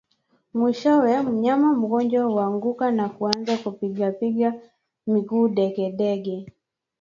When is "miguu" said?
5.07-5.47